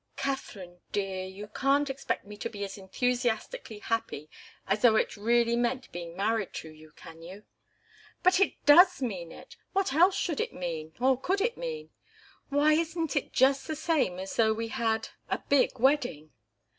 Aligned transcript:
"Katharine 0.15 0.81
dear 0.91 1.25
you 1.27 1.47
can't 1.47 1.87
expect 1.87 2.25
me 2.25 2.35
to 2.37 2.49
be 2.49 2.63
as 2.63 2.75
enthusiastically 2.75 3.77
happy 3.77 4.31
as 4.65 4.81
though 4.81 4.95
it 4.95 5.15
really 5.15 5.55
meant 5.55 5.91
being 5.91 6.17
married 6.17 6.53
to 6.55 6.69
you 6.71 6.91
can 6.95 7.21
you?" 7.21 7.43
"But 8.23 8.39
it 8.39 8.55
does 8.65 9.03
mean 9.03 9.31
it. 9.31 9.57
What 9.73 9.93
else 9.93 10.15
should 10.17 10.39
it 10.39 10.55
mean, 10.55 10.95
or 10.99 11.21
could 11.21 11.39
it 11.39 11.55
mean? 11.55 11.91
Why 12.49 12.73
isn't 12.73 13.15
it 13.15 13.31
just 13.31 13.67
the 13.67 13.75
same 13.75 14.17
as 14.17 14.35
though 14.37 14.53
we 14.53 14.69
had 14.69 15.09
a 15.29 15.37
big 15.49 15.77
wedding?" 15.79 16.31